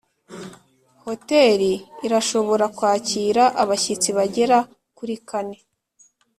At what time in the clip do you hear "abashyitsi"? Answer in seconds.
3.61-4.09